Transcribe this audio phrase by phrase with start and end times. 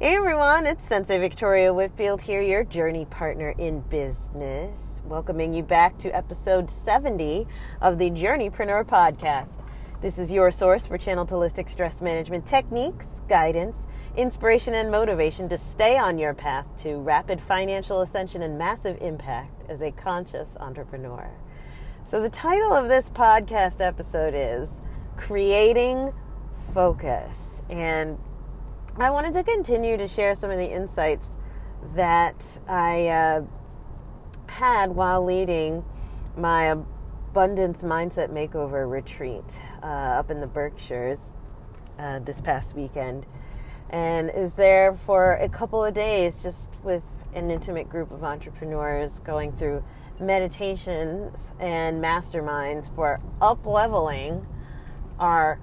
[0.00, 5.98] Hey everyone, it's Sensei Victoria Whitfield here, your journey partner in business, welcoming you back
[5.98, 7.48] to episode 70
[7.80, 9.64] of the Journeypreneur podcast.
[10.00, 15.58] This is your source for channeled holistic stress management techniques, guidance, inspiration, and motivation to
[15.58, 21.28] stay on your path to rapid financial ascension and massive impact as a conscious entrepreneur.
[22.06, 24.80] So, the title of this podcast episode is
[25.16, 26.12] Creating
[26.72, 27.62] Focus.
[27.68, 28.16] And
[29.00, 31.36] I wanted to continue to share some of the insights
[31.94, 33.42] that I uh,
[34.48, 35.84] had while leading
[36.36, 39.44] my abundance mindset makeover retreat
[39.84, 41.34] uh, up in the Berkshires
[41.96, 43.24] uh, this past weekend.
[43.90, 47.04] And is there for a couple of days just with
[47.34, 49.84] an intimate group of entrepreneurs going through
[50.20, 54.44] meditations and masterminds for up leveling
[55.20, 55.60] our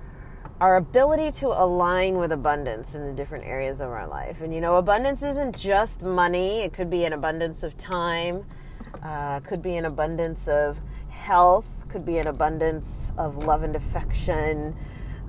[0.61, 4.41] our ability to align with abundance in the different areas of our life.
[4.41, 8.45] And you know, abundance isn't just money, it could be an abundance of time,
[9.03, 14.75] uh, could be an abundance of health, could be an abundance of love and affection,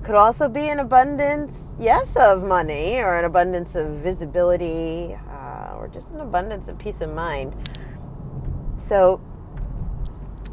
[0.03, 5.89] could also be an abundance, yes, of money, or an abundance of visibility, uh, or
[5.89, 7.53] just an abundance of peace of mind.
[8.77, 9.19] So,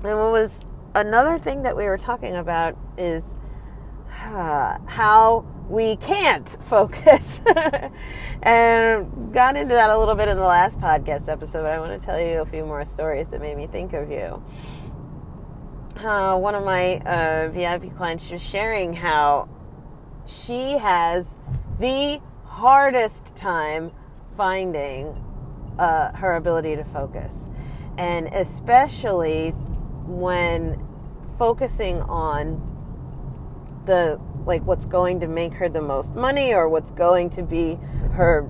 [0.03, 3.37] and what was another thing that we were talking about is
[4.23, 7.41] uh, how we can't focus.
[8.43, 11.99] and got into that a little bit in the last podcast episode, but I want
[11.99, 14.43] to tell you a few more stories that made me think of you.
[15.95, 19.49] Uh, one of my uh, VIP clients was sharing how
[20.27, 21.37] she has
[21.79, 23.91] the hardest time
[24.37, 25.09] finding
[25.79, 27.49] uh, her ability to focus.
[27.97, 29.51] And especially
[30.07, 30.85] when
[31.39, 32.74] focusing on
[33.87, 37.77] the like what's going to make her the most money or what's going to be
[38.13, 38.43] her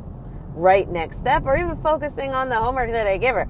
[0.55, 3.49] right next step or even focusing on the homework that I give her.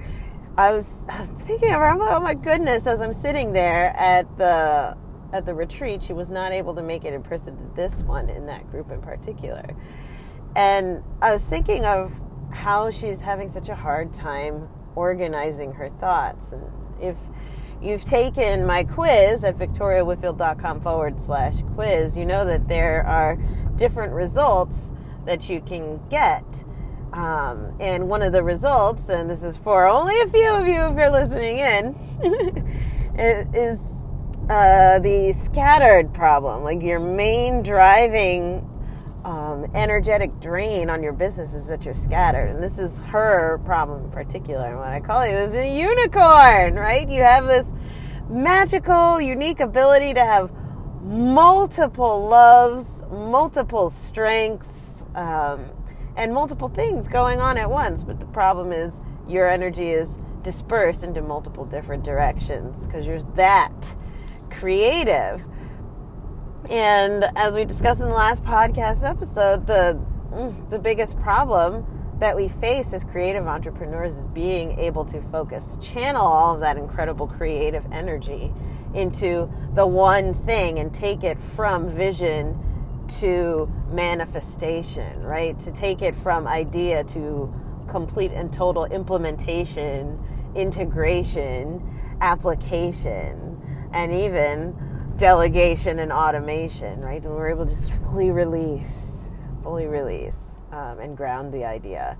[0.57, 1.05] I was
[1.39, 4.97] thinking of her, I'm like, oh my goodness, as I'm sitting there at the
[5.33, 8.29] at the retreat, she was not able to make it in person to this one
[8.29, 9.65] in that group in particular.
[10.55, 12.13] And I was thinking of
[12.53, 16.63] how she's having such a hard time organizing her thoughts and
[17.01, 17.17] if
[17.81, 23.37] you've taken my quiz at victoriawhitfield.com forward slash quiz, you know that there are
[23.75, 24.91] different results
[25.25, 26.43] that you can get.
[27.13, 30.81] Um, and one of the results, and this is for only a few of you
[30.87, 31.95] if you're listening in,
[33.53, 34.05] is
[34.49, 36.63] uh, the scattered problem.
[36.63, 38.67] Like your main driving
[39.25, 42.47] um, energetic drain on your business is that you're scattered.
[42.49, 44.67] And this is her problem in particular.
[44.67, 47.09] And what I call you is a unicorn, right?
[47.09, 47.71] You have this
[48.29, 50.51] magical, unique ability to have
[51.01, 55.65] multiple loves, multiple strengths, um,
[56.15, 58.03] and multiple things going on at once.
[58.03, 63.95] But the problem is your energy is dispersed into multiple different directions because you're that
[64.51, 65.43] creative.
[66.69, 69.99] And as we discussed in the last podcast episode, the
[70.69, 71.85] the biggest problem
[72.19, 76.77] that we face as creative entrepreneurs is being able to focus, channel all of that
[76.77, 78.53] incredible creative energy
[78.93, 82.57] into the one thing and take it from vision
[83.19, 85.59] to manifestation, right?
[85.59, 87.53] To take it from idea to
[87.87, 90.19] complete and total implementation,
[90.55, 91.81] integration,
[92.21, 93.61] application,
[93.93, 94.73] and even
[95.17, 97.23] delegation and automation, right?
[97.23, 99.29] And we're able to just fully release,
[99.63, 102.17] fully release, um, and ground the idea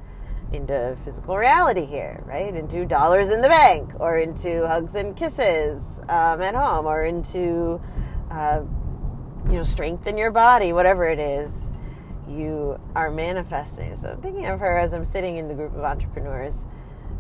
[0.54, 2.56] into physical reality here, right?
[2.56, 7.82] Into dollars in the bank, or into hugs and kisses um, at home, or into
[8.32, 8.62] uh,
[9.48, 11.70] you know strength in your body, whatever it is
[12.28, 13.96] you are manifesting.
[13.96, 16.66] So I'm thinking of her as I'm sitting in the group of entrepreneurs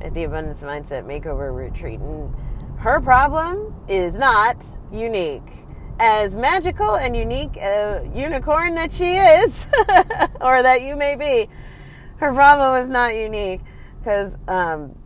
[0.02, 2.34] at the Abundance Mindset Makeover Retreat, and
[2.80, 5.65] her problem is not unique
[6.00, 9.68] as magical and unique a unicorn that she is,
[10.42, 11.50] or that you may be,
[12.18, 13.62] her problem is not unique
[14.00, 14.97] because, um,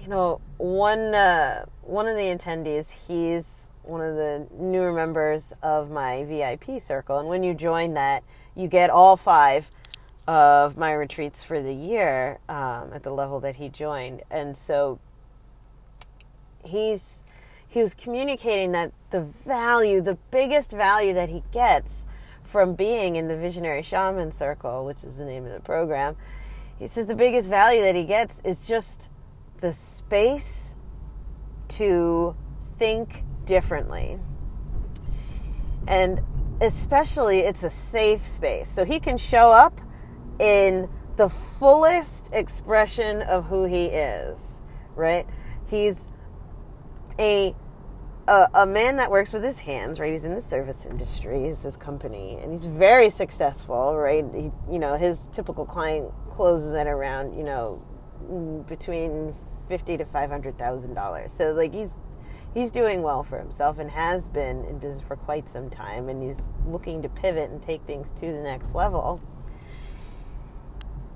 [0.00, 5.90] you know, one uh, one of the attendees, he's one of the newer members of
[5.90, 8.22] my VIP circle, and when you join that,
[8.54, 9.70] you get all five
[10.28, 14.98] of my retreats for the year um, at the level that he joined, and so
[16.64, 17.22] he's
[17.72, 22.04] he was communicating that the value, the biggest value that he gets
[22.44, 26.14] from being in the Visionary Shaman Circle, which is the name of the program,
[26.78, 29.10] he says the biggest value that he gets is just
[29.60, 30.76] the space
[31.68, 32.36] to
[32.76, 34.18] think differently.
[35.86, 36.20] And
[36.60, 38.68] especially, it's a safe space.
[38.68, 39.80] So he can show up
[40.38, 44.60] in the fullest expression of who he is,
[44.94, 45.26] right?
[45.70, 46.11] He's
[47.18, 47.54] a,
[48.28, 50.12] a a man that works with his hands, right?
[50.12, 54.24] He's in the service industry, is his company, and he's very successful, right?
[54.34, 57.82] He, you know, his typical client closes at around, you know,
[58.68, 59.34] between
[59.68, 61.32] fifty to five hundred thousand dollars.
[61.32, 61.98] So like he's
[62.54, 66.22] he's doing well for himself and has been in business for quite some time, and
[66.22, 69.20] he's looking to pivot and take things to the next level.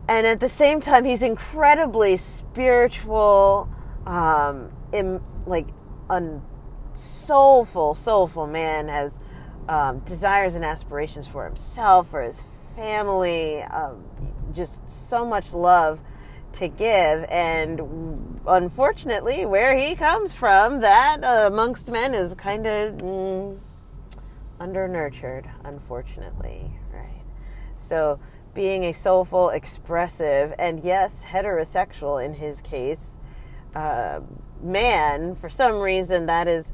[0.08, 3.68] And at the same time, he's incredibly spiritual,
[4.06, 5.66] um, in, like
[6.08, 6.40] a
[6.94, 8.88] soulful, soulful man.
[8.88, 9.18] Has
[9.68, 12.42] um, desires and aspirations for himself, for his
[12.74, 14.04] family, um,
[14.52, 16.00] just so much love
[16.54, 17.24] to give.
[17.24, 23.58] And unfortunately, where he comes from, that uh, amongst men is kind of mm,
[24.60, 27.22] under nurtured, unfortunately, right?
[27.76, 28.20] So,
[28.54, 33.16] being a soulful, expressive, and yes, heterosexual in his case,
[33.74, 34.20] uh,
[34.62, 36.72] man, for some reason, that is.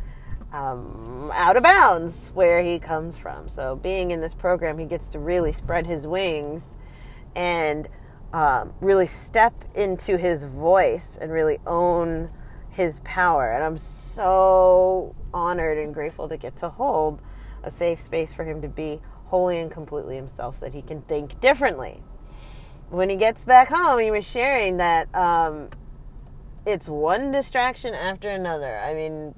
[0.53, 3.49] Um, out of bounds where he comes from.
[3.49, 6.77] So, being in this program, he gets to really spread his wings
[7.35, 7.89] and
[8.33, 12.31] um, really step into his voice and really own
[12.71, 13.53] his power.
[13.53, 17.21] And I'm so honored and grateful to get to hold
[17.63, 21.03] a safe space for him to be wholly and completely himself so that he can
[21.03, 22.03] think differently.
[22.91, 25.69] When he gets back home, he was sharing that um,
[26.67, 28.79] it's one distraction after another.
[28.79, 29.35] I mean,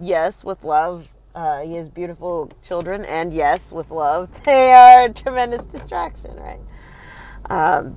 [0.00, 5.12] yes, with love, uh, he has beautiful children, and yes, with love, they are a
[5.12, 6.60] tremendous distraction, right?
[7.48, 7.96] Um,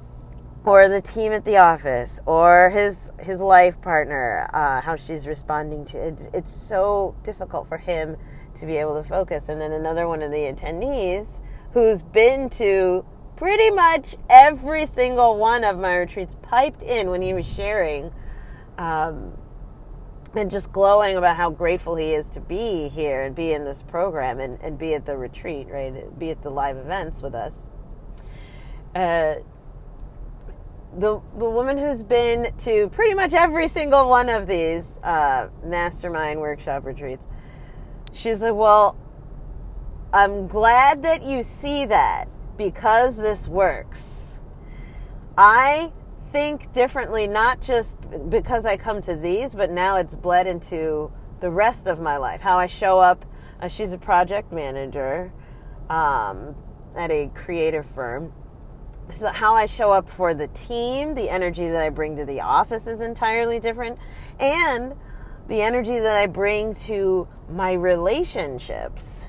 [0.65, 5.85] or the team at the office or his his life partner uh, how she's responding
[5.85, 8.17] to it it's so difficult for him
[8.53, 11.39] to be able to focus and then another one of the attendees
[11.71, 13.05] who's been to
[13.35, 18.11] pretty much every single one of my retreats piped in when he was sharing
[18.79, 19.37] um,
[20.35, 23.83] and just glowing about how grateful he is to be here and be in this
[23.83, 27.69] program and, and be at the retreat right be at the live events with us
[28.95, 29.35] uh,
[30.97, 36.39] the the woman who's been to pretty much every single one of these uh, mastermind
[36.39, 37.25] workshop retreats,
[38.11, 38.97] she's like, "Well,
[40.11, 42.25] I'm glad that you see that
[42.57, 44.39] because this works.
[45.37, 45.93] I
[46.31, 47.97] think differently, not just
[48.29, 52.41] because I come to these, but now it's bled into the rest of my life.
[52.41, 53.25] How I show up.
[53.61, 55.33] Uh, she's a project manager
[55.89, 56.55] um,
[56.95, 58.31] at a creative firm
[59.11, 62.41] so how I show up for the team, the energy that I bring to the
[62.41, 63.97] office is entirely different,
[64.39, 64.93] and
[65.47, 69.25] the energy that I bring to my relationships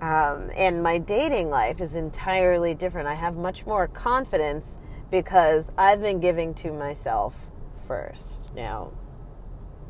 [0.00, 3.06] um, and my dating life is entirely different.
[3.06, 4.76] I have much more confidence
[5.12, 7.50] because I've been giving to myself
[7.86, 8.92] first now.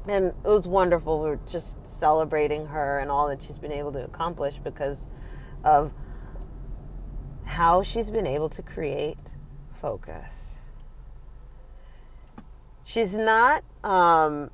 [0.09, 1.23] And it was wonderful.
[1.23, 5.07] We are just celebrating her and all that she's been able to accomplish because
[5.63, 5.93] of
[7.45, 9.17] how she's been able to create
[9.73, 10.57] focus.
[12.83, 14.51] She's not, um,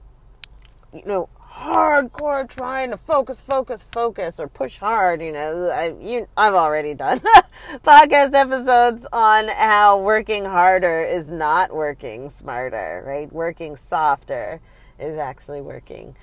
[0.93, 5.21] you know, hardcore trying to focus, focus, focus, or push hard.
[5.21, 7.21] You know, I you I've already done
[7.83, 13.33] podcast episodes on how working harder is not working smarter, right?
[13.33, 14.61] Working softer
[14.99, 16.15] is actually working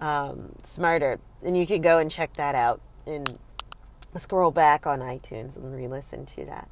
[0.00, 3.38] um, smarter, and you can go and check that out and
[4.16, 6.68] scroll back on iTunes and re-listen to that.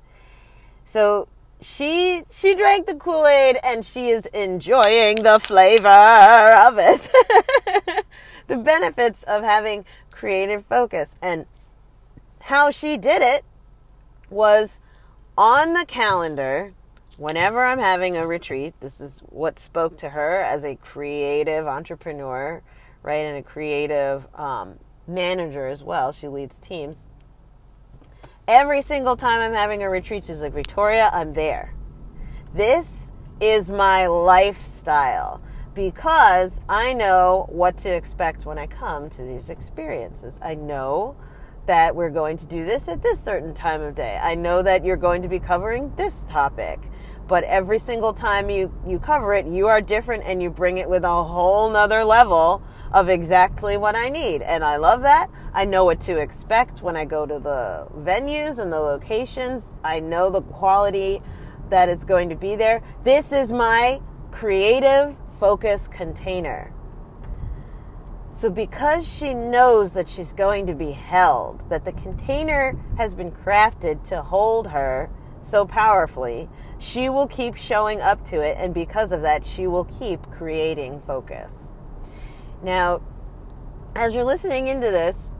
[0.84, 1.28] So
[1.60, 7.10] she she drank the Kool-Aid and she is enjoying the flavor of it.
[8.46, 11.46] the benefits of having creative focus and
[12.42, 13.44] how she did it
[14.30, 14.80] was
[15.36, 16.72] on the calendar
[17.16, 18.74] whenever I'm having a retreat.
[18.80, 22.62] This is what spoke to her as a creative entrepreneur,
[23.02, 26.12] right, and a creative um, manager as well.
[26.12, 27.06] She leads teams
[28.48, 31.74] Every single time I'm having a retreat, she's like, Victoria, I'm there.
[32.54, 33.10] This
[33.42, 35.42] is my lifestyle
[35.78, 40.40] because I know what to expect when I come to these experiences.
[40.42, 41.14] I know
[41.66, 44.18] that we're going to do this at this certain time of day.
[44.20, 46.80] I know that you're going to be covering this topic.
[47.28, 50.88] But every single time you, you cover it, you are different and you bring it
[50.88, 52.60] with a whole nother level
[52.92, 54.42] of exactly what I need.
[54.42, 55.30] And I love that.
[55.54, 59.76] I know what to expect when I go to the venues and the locations.
[59.84, 61.20] I know the quality
[61.70, 62.82] that it's going to be there.
[63.04, 64.00] This is my
[64.32, 66.72] creative focus container.
[68.30, 73.32] So, because she knows that she's going to be held, that the container has been
[73.32, 75.10] crafted to hold her
[75.42, 78.56] so powerfully, she will keep showing up to it.
[78.58, 81.72] And because of that, she will keep creating focus.
[82.62, 83.00] Now,
[83.96, 85.34] as you're listening into this,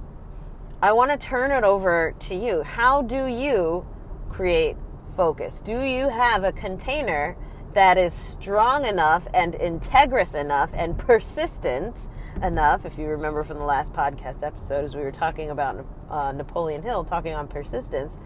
[0.81, 2.63] I want to turn it over to you.
[2.63, 3.87] How do you
[4.29, 4.77] create
[5.15, 5.61] focus?
[5.61, 7.37] Do you have a container
[7.79, 12.09] that is strong enough and integrous enough and persistent
[12.43, 12.85] enough?
[12.85, 16.83] If you remember from the last podcast episode, as we were talking about uh, Napoleon
[16.83, 18.17] Hill, talking on persistence,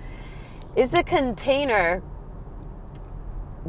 [0.74, 2.02] is the container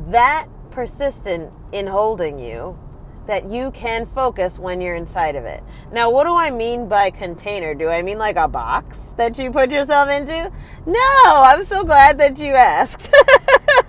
[0.08, 2.80] that persistent in holding you
[3.28, 5.66] that you can focus when you're inside of it.
[5.92, 7.74] Now, what do I mean by container?
[7.74, 10.50] Do I mean like a box that you put yourself into?
[10.86, 13.14] No, I'm so glad that you asked.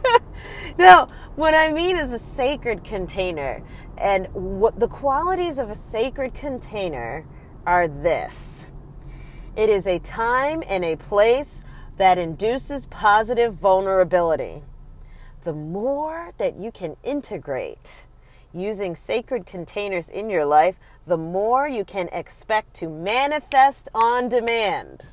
[0.79, 3.63] no, what I mean is a sacred container.
[3.97, 7.25] And what the qualities of a sacred container
[7.67, 8.67] are this.
[9.57, 11.65] It is a time and a place
[11.97, 14.63] that induces positive vulnerability.
[15.45, 18.05] The more that you can integrate
[18.53, 25.07] using sacred containers in your life, the more you can expect to manifest on demand.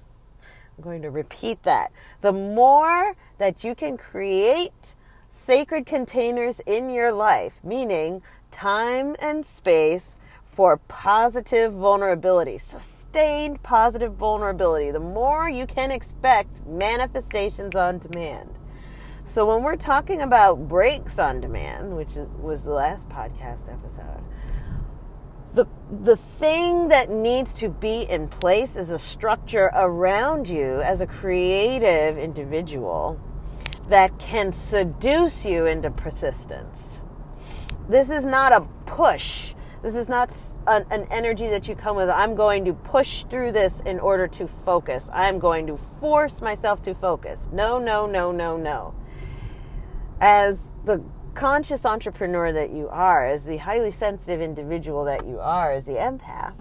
[0.77, 1.91] I'm going to repeat that.
[2.21, 4.95] The more that you can create
[5.31, 8.21] sacred containers in your life, meaning
[8.51, 17.75] time and space for positive vulnerability, sustained positive vulnerability, the more you can expect manifestations
[17.75, 18.49] on demand.
[19.23, 24.21] So when we're talking about breaks on demand, which is, was the last podcast episode,
[25.53, 25.65] the
[26.01, 31.07] the thing that needs to be in place is a structure around you as a
[31.07, 33.17] creative individual
[33.91, 36.99] that can seduce you into persistence.
[37.87, 39.53] This is not a push.
[39.81, 40.35] This is not
[40.67, 42.09] an, an, energy that you come with.
[42.09, 45.09] I'm going to push through this in order to focus.
[45.11, 47.49] I'm going to force myself to focus.
[47.51, 48.93] No, no, no, no, no
[50.21, 55.71] as the conscious entrepreneur that you are, as the highly sensitive individual that you are,
[55.71, 56.53] as the empath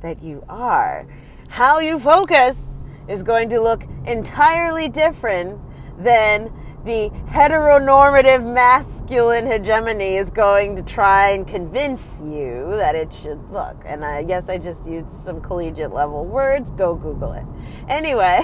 [0.00, 1.06] that you are,
[1.48, 2.76] how you focus
[3.08, 5.60] is going to look entirely different
[5.98, 6.52] than
[6.84, 13.82] the heteronormative masculine hegemony is going to try and convince you that it should look.
[13.86, 16.72] And I guess I just used some collegiate level words.
[16.72, 17.44] Go Google it.
[17.88, 18.40] Anyway,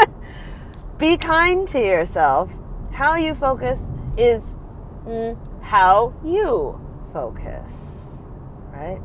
[0.98, 2.52] be kind to yourself
[2.92, 4.54] how you focus is
[5.06, 6.78] mm, how you
[7.12, 8.18] focus,
[8.72, 9.00] right?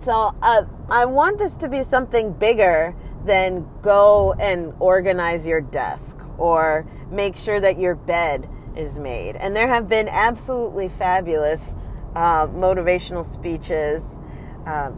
[0.00, 6.21] So uh, I want this to be something bigger than go and organize your desk
[6.42, 9.36] or make sure that your bed is made.
[9.36, 11.76] And there have been absolutely fabulous
[12.16, 14.18] uh, motivational speeches
[14.66, 14.90] uh,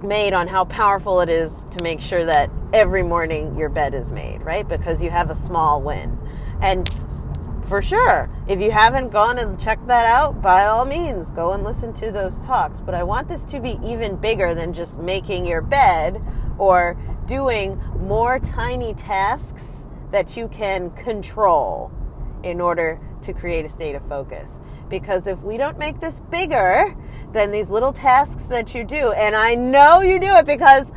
[0.00, 4.12] made on how powerful it is to make sure that every morning your bed is
[4.12, 4.66] made, right?
[4.66, 6.16] Because you have a small win.
[6.62, 6.88] And
[7.64, 11.64] for sure, if you haven't gone and checked that out, by all means, go and
[11.64, 12.80] listen to those talks.
[12.80, 16.22] But I want this to be even bigger than just making your bed
[16.58, 16.96] or
[17.26, 21.92] doing more tiny tasks that you can control
[22.42, 24.58] in order to create a state of focus.
[24.88, 26.96] Because if we don't make this bigger
[27.32, 30.92] than these little tasks that you do, and I know you do it because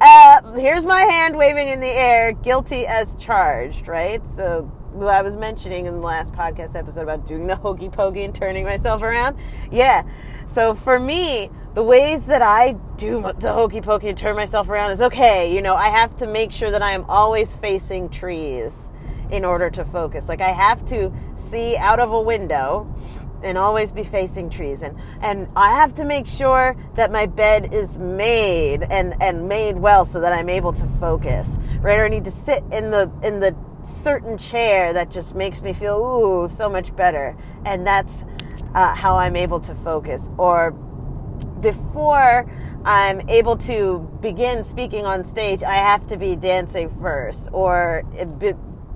[0.00, 4.24] uh, here's my hand waving in the air, guilty as charged, right?
[4.26, 8.34] So I was mentioning in the last podcast episode about doing the hokey pokey and
[8.34, 9.36] turning myself around.
[9.70, 10.02] Yeah.
[10.48, 14.90] So for me, the ways that I do the hokey pokey and turn myself around
[14.90, 15.54] is okay.
[15.54, 18.88] You know, I have to make sure that I am always facing trees
[19.30, 20.28] in order to focus.
[20.28, 22.94] Like I have to see out of a window
[23.42, 27.74] and always be facing trees and and I have to make sure that my bed
[27.74, 32.08] is made and and made well so that I'm able to focus right or I
[32.08, 36.46] need to sit in the in the certain chair that just makes me feel ooh
[36.46, 38.22] so much better and that's
[38.74, 40.70] uh, how i'm able to focus or
[41.60, 42.50] before
[42.84, 48.02] i'm able to begin speaking on stage i have to be dancing first or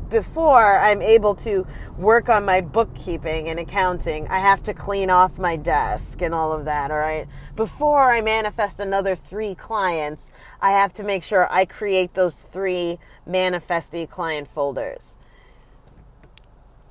[0.08, 1.66] before I'm able to
[1.98, 6.52] work on my bookkeeping and accounting, I have to clean off my desk and all
[6.52, 7.26] of that, all right?
[7.56, 12.98] Before I manifest another three clients, I have to make sure I create those three
[13.26, 15.15] manifesting client folders.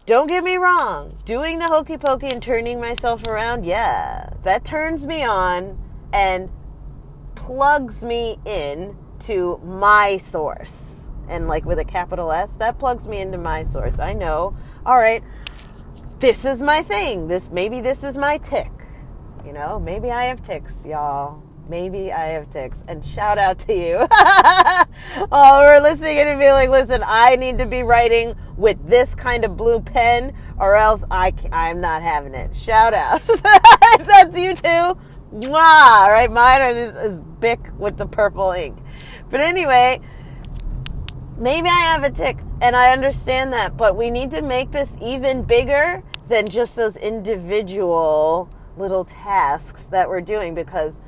[0.06, 5.08] Don't get me wrong, doing the hokey pokey and turning myself around, yeah, that turns
[5.08, 5.80] me on
[6.14, 6.52] and
[7.34, 13.20] plugs me in to my source and like with a capital S, that plugs me
[13.20, 13.98] into my source.
[13.98, 15.24] I know, all right,
[16.20, 17.28] this is my thing.
[17.28, 18.72] This maybe this is my tic.
[19.44, 21.42] You know, maybe I have tics, y'all.
[21.68, 22.84] Maybe I have tics.
[22.88, 24.08] And shout out to you.
[25.32, 29.58] oh, we're listening and feeling, listen, I need to be writing with this kind of
[29.58, 32.56] blue pen or else I, I'm not having it.
[32.56, 33.22] Shout out.
[33.28, 33.42] if
[34.08, 34.98] that's you too,
[35.34, 36.32] mwah, right?
[36.32, 38.78] Mine is, is Bic with the purple ink.
[39.32, 40.00] But anyway,
[41.38, 44.96] maybe I have a tic and I understand that, but we need to make this
[45.02, 51.02] even bigger than just those individual little tasks that we're doing because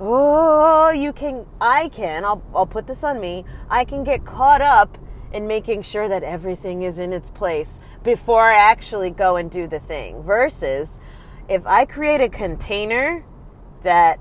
[0.00, 4.60] oh you can i can I'll, I'll put this on me i can get caught
[4.60, 4.96] up
[5.32, 9.66] in making sure that everything is in its place before i actually go and do
[9.66, 11.00] the thing versus
[11.48, 13.24] if i create a container
[13.82, 14.18] that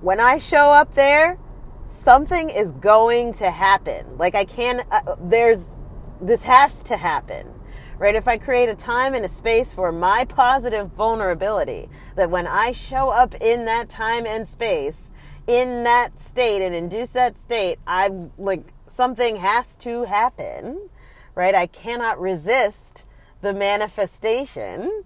[0.00, 1.38] when i show up there
[1.86, 5.78] something is going to happen like i can uh, there's
[6.20, 7.54] this has to happen
[8.00, 8.14] right?
[8.14, 12.72] If I create a time and a space for my positive vulnerability, that when I
[12.72, 15.10] show up in that time and space,
[15.50, 20.88] in that state and induce that state, I'm like, something has to happen,
[21.34, 21.56] right?
[21.56, 23.04] I cannot resist
[23.40, 25.02] the manifestation.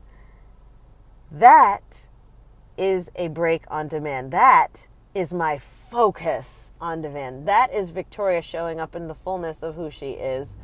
[1.33, 2.09] That
[2.77, 4.33] is a break on demand.
[4.33, 7.49] That is my focus on demand.
[7.49, 10.57] That is Victoria showing up in the fullness of who she is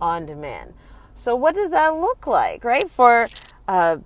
[0.00, 0.74] on demand.
[1.14, 2.90] So what does that look like, right?
[2.90, 3.28] For
[3.68, 3.98] uh,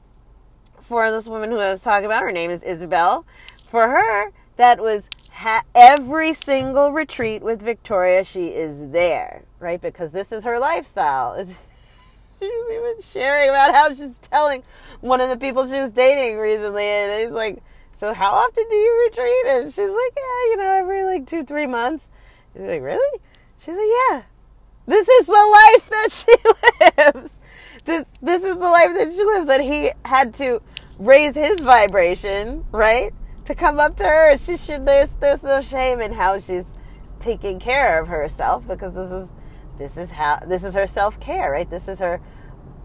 [0.78, 3.24] for this woman who I was talking about, her name is Isabel.
[3.70, 8.24] For her, that was ha- every single retreat with Victoria.
[8.24, 9.80] She is there, right?
[9.80, 11.36] Because this is her lifestyle.
[12.40, 14.62] she was even sharing about how she's telling
[15.00, 17.62] one of the people she was dating recently, and he's like,
[17.92, 21.44] "So how often do you retreat?" And she's like, "Yeah, you know, every like two,
[21.44, 22.08] three months."
[22.54, 23.20] He's like, "Really?"
[23.58, 24.22] She's like, "Yeah."
[24.86, 26.08] This is the life that
[27.06, 27.34] she lives.
[27.84, 29.48] This this is the life that she lives.
[29.48, 30.60] And he had to
[30.98, 33.12] raise his vibration, right?
[33.46, 34.38] To come up to her.
[34.38, 36.74] She should there's there's no shame in how she's
[37.18, 39.32] taking care of herself because this is
[39.78, 41.68] this is how this is her self care, right?
[41.68, 42.20] This is her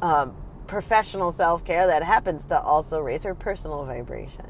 [0.01, 0.35] um,
[0.67, 4.45] professional self care that happens to also raise her personal vibration.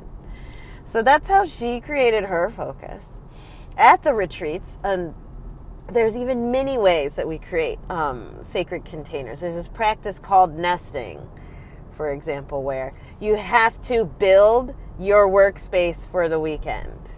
[0.86, 3.17] So that's how she created her focus
[3.78, 4.78] at the retreats.
[4.84, 5.13] And
[5.91, 9.41] there's even many ways that we create um, sacred containers.
[9.41, 11.28] There's this practice called nesting,
[11.91, 17.12] for example, where you have to build your workspace for the weekend.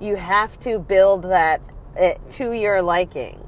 [0.00, 1.60] You have to build that
[1.96, 3.44] eh, to your liking.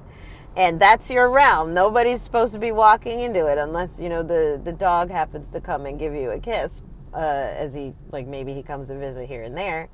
[0.57, 1.73] And that's your realm.
[1.73, 5.61] Nobody's supposed to be walking into it unless, you know, the, the dog happens to
[5.61, 6.83] come and give you a kiss,
[7.15, 9.89] uh, as he, like, maybe he comes to visit here and there.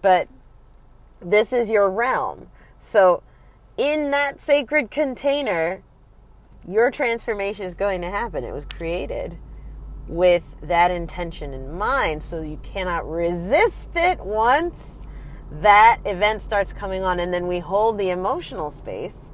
[0.00, 0.28] But
[1.20, 2.48] this is your realm.
[2.78, 3.22] So
[3.76, 5.82] in that sacred container,
[6.66, 8.44] your transformation is going to happen.
[8.44, 9.36] It was created
[10.08, 14.84] with that intention in mind, so you cannot resist it once
[15.50, 19.30] that event starts coming on, and then we hold the emotional space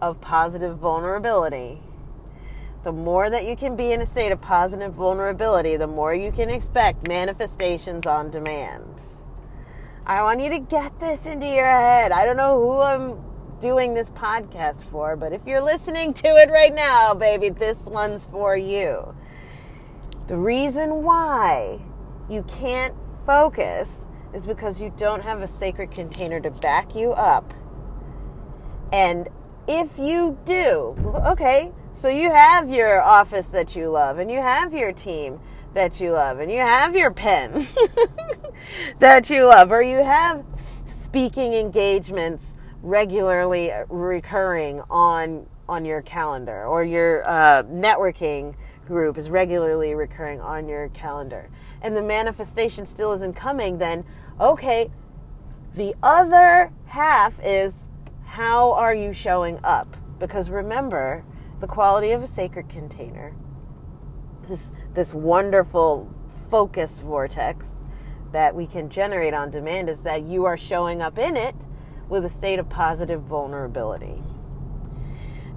[0.00, 1.80] of positive vulnerability.
[2.82, 6.30] The more that you can be in a state of positive vulnerability, the more you
[6.30, 9.02] can expect manifestations on demand.
[10.06, 12.12] I want you to get this into your head.
[12.12, 13.24] I don't know who I'm
[13.58, 18.26] doing this podcast for, but if you're listening to it right now, baby, this one's
[18.26, 19.14] for you.
[20.26, 21.80] The reason why
[22.30, 22.94] you can't
[23.26, 27.52] focus is because you don't have a sacred container to back you up.
[28.90, 29.28] And
[29.68, 34.72] if you do, okay, so you have your office that you love, and you have
[34.72, 35.40] your team
[35.74, 37.66] that you love, and you have your pen
[38.98, 40.44] that you love, or you have
[40.86, 48.54] speaking engagements regularly recurring on on your calendar or your uh, networking
[48.86, 51.48] group is regularly recurring on your calendar
[51.82, 54.04] and the manifestation still isn't coming then
[54.40, 54.90] okay
[55.74, 57.84] the other half is
[58.24, 61.24] how are you showing up because remember
[61.60, 63.34] the quality of a sacred container
[64.48, 66.12] this this wonderful
[66.50, 67.80] focus vortex
[68.34, 71.54] that we can generate on demand is that you are showing up in it
[72.08, 74.22] with a state of positive vulnerability.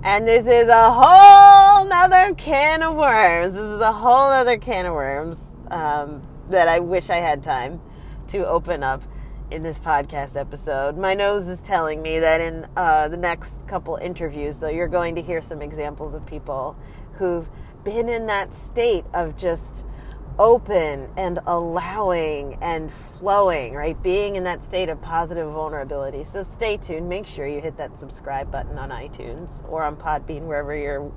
[0.03, 3.55] And this is a whole nother can of worms.
[3.55, 7.81] This is a whole other can of worms um, that I wish I had time
[8.29, 9.01] to open up
[9.49, 10.97] in this podcast episode.
[10.97, 15.15] My nose is telling me that in uh, the next couple interviews, though, you're going
[15.15, 16.77] to hear some examples of people
[17.13, 17.49] who've
[17.83, 19.83] been in that state of just
[20.39, 24.01] open and allowing and flowing, right?
[24.03, 26.23] Being in that state of positive vulnerability.
[26.23, 27.09] So stay tuned.
[27.09, 31.11] Make sure you hit that subscribe button on iTunes or on Podbean, wherever you're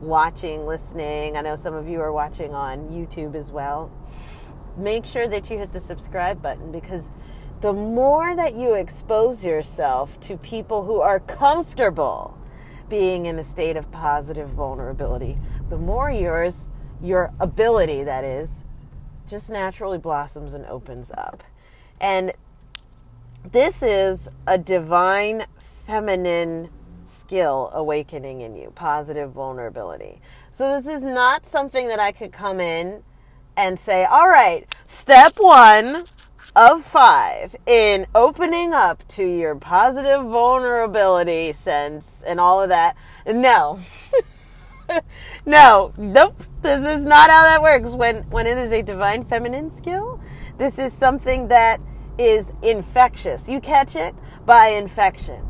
[0.00, 1.36] watching, listening.
[1.36, 3.92] I know some of you are watching on YouTube as well.
[4.76, 7.10] Make sure that you hit the subscribe button because
[7.60, 12.38] the more that you expose yourself to people who are comfortable
[12.88, 15.36] being in a state of positive vulnerability,
[15.68, 16.69] the more yours,
[17.02, 18.62] your ability, that is,
[19.28, 21.42] just naturally blossoms and opens up.
[22.00, 22.32] And
[23.50, 25.46] this is a divine
[25.86, 26.70] feminine
[27.06, 30.20] skill awakening in you, positive vulnerability.
[30.50, 33.02] So this is not something that I could come in
[33.56, 36.04] and say, all right, step one
[36.56, 42.96] of five in opening up to your positive vulnerability sense and all of that.
[43.26, 43.78] No.
[45.46, 46.42] no, nope.
[46.62, 47.90] This is not how that works.
[47.90, 50.20] When when it is a divine feminine skill,
[50.58, 51.80] this is something that
[52.18, 53.48] is infectious.
[53.48, 55.42] You catch it by infection.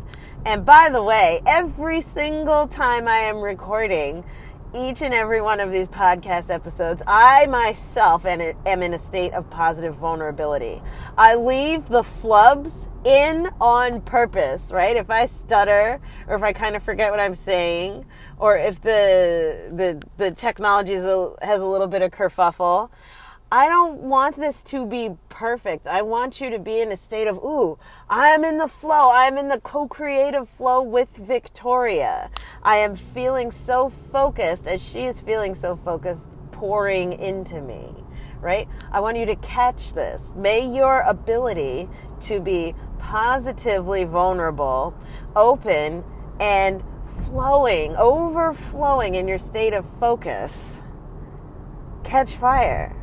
[0.46, 4.24] And by the way, every single time I am recording
[4.74, 9.50] each and every one of these podcast episodes, I myself am in a state of
[9.50, 10.80] positive vulnerability.
[11.18, 14.96] I leave the flubs in on purpose, right?
[14.96, 18.04] If I stutter or if I kind of forget what I'm saying
[18.38, 22.90] or if the the the technology has a little bit of kerfuffle,
[23.52, 25.88] I don't want this to be perfect.
[25.88, 29.10] I want you to be in a state of, ooh, I'm in the flow.
[29.10, 32.30] I'm in the co creative flow with Victoria.
[32.62, 37.92] I am feeling so focused as she is feeling so focused, pouring into me,
[38.40, 38.68] right?
[38.92, 40.30] I want you to catch this.
[40.36, 41.88] May your ability
[42.26, 44.94] to be positively vulnerable,
[45.34, 46.04] open,
[46.38, 46.84] and
[47.26, 50.82] flowing, overflowing in your state of focus
[52.04, 52.99] catch fire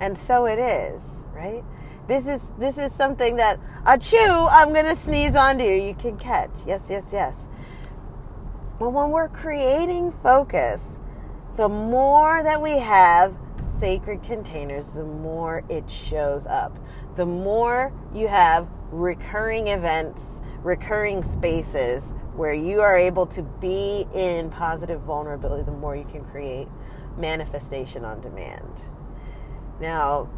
[0.00, 1.64] and so it is, right?
[2.06, 5.74] This is this is something that a chew I'm gonna sneeze onto you.
[5.74, 6.50] You can catch.
[6.66, 7.44] Yes, yes, yes.
[8.78, 11.00] But when we're creating focus,
[11.56, 16.78] the more that we have sacred containers, the more it shows up.
[17.16, 24.48] The more you have recurring events, recurring spaces where you are able to be in
[24.50, 26.68] positive vulnerability, the more you can create
[27.16, 28.82] manifestation on demand.
[29.80, 30.28] Now,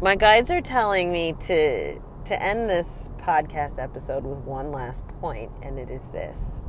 [0.00, 5.50] my guides are telling me to to end this podcast episode with one last point,
[5.62, 6.60] and it is this.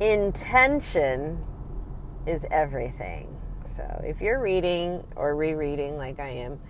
[0.00, 1.44] Intention
[2.26, 3.40] is everything.
[3.64, 6.60] So, if you're reading or rereading like I am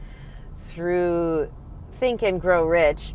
[0.54, 1.50] through
[1.92, 3.14] Think and Grow Rich,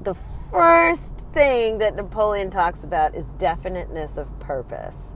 [0.00, 5.12] the first thing that Napoleon talks about is definiteness of purpose.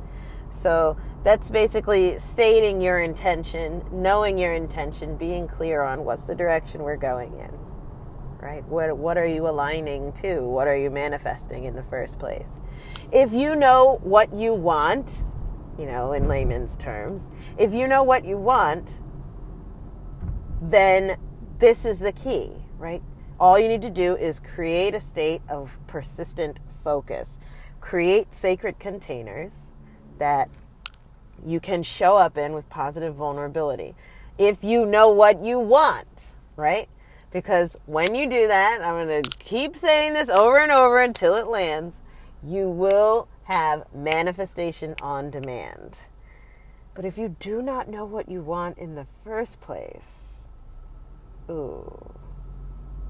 [0.50, 6.82] So that's basically stating your intention, knowing your intention, being clear on what's the direction
[6.82, 7.50] we're going in.
[8.40, 8.64] Right?
[8.64, 10.40] What what are you aligning to?
[10.40, 12.50] What are you manifesting in the first place?
[13.12, 15.22] If you know what you want,
[15.78, 17.28] you know, in layman's terms,
[17.58, 19.00] if you know what you want,
[20.62, 21.18] then
[21.58, 23.02] this is the key, right?
[23.38, 27.38] All you need to do is create a state of persistent focus.
[27.80, 29.74] Create sacred containers
[30.18, 30.48] that
[31.44, 33.94] you can show up in with positive vulnerability.
[34.38, 36.88] If you know what you want, right?
[37.30, 41.36] Because when you do that, I'm going to keep saying this over and over until
[41.36, 41.96] it lands,
[42.42, 45.98] you will have manifestation on demand.
[46.94, 50.34] But if you do not know what you want in the first place,
[51.48, 52.12] ooh,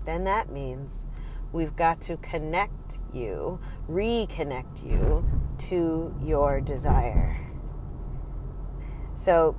[0.04, 1.04] then that means
[1.52, 5.24] we've got to connect you, reconnect you
[5.58, 7.49] to your desire.
[9.20, 9.54] So,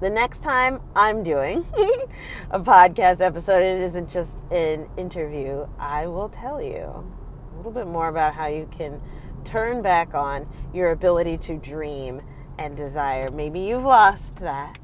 [0.00, 1.64] the next time I'm doing
[2.50, 7.86] a podcast episode, it isn't just an interview, I will tell you a little bit
[7.86, 9.00] more about how you can
[9.44, 12.22] turn back on your ability to dream
[12.58, 13.30] and desire.
[13.30, 14.80] Maybe you've lost that.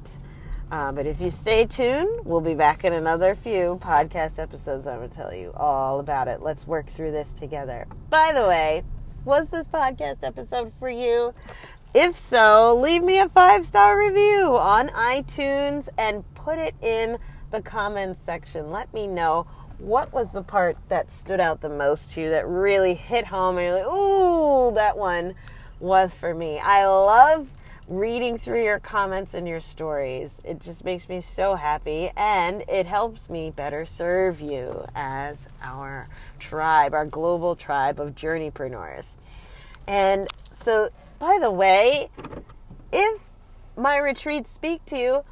[0.71, 4.87] Uh, but if you stay tuned, we'll be back in another few podcast episodes.
[4.87, 6.41] I'm going to tell you all about it.
[6.41, 7.89] Let's work through this together.
[8.11, 8.85] By the way,
[9.25, 11.35] was this podcast episode for you?
[11.99, 17.17] If so, leave me a five star review on iTunes and put it in
[17.51, 18.71] the comments section.
[18.71, 19.47] Let me know
[19.79, 23.57] what was the part that stood out the most to you that really hit home
[23.57, 25.37] and you're like, ooh, that one
[25.81, 26.59] was for me.
[26.59, 27.51] I love
[27.89, 30.43] reading through your comments and your stories.
[30.45, 36.09] It just makes me so happy and it helps me better serve you as our
[36.39, 39.17] tribe, our global tribe of journeypreneurs.
[39.87, 42.11] And so, by the way,
[42.92, 43.31] if
[43.77, 45.25] my retreats speak to you,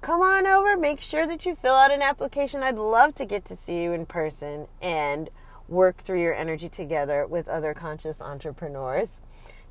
[0.00, 0.76] come on over.
[0.76, 2.62] Make sure that you fill out an application.
[2.62, 5.30] I'd love to get to see you in person and
[5.68, 9.22] work through your energy together with other conscious entrepreneurs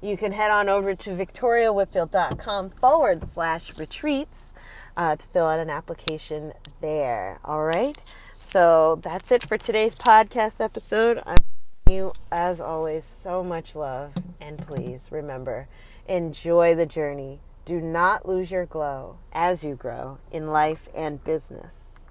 [0.02, 4.54] you can head on over to victoriawhitfield.com forward slash retreats.
[4.98, 7.40] uh, to fill out an application there.
[7.46, 7.98] All right.
[8.38, 11.22] So that's it for today's podcast episode.
[11.26, 11.44] I'm
[11.90, 14.14] you, as always, so much love.
[14.40, 15.68] And please remember,
[16.08, 17.40] enjoy the journey.
[17.66, 22.08] Do not lose your glow as you grow in life and business.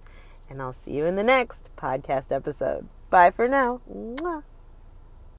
[0.50, 2.88] And I'll see you in the next podcast episode.
[3.10, 3.80] Bye for now.
[3.90, 4.42] Mwah.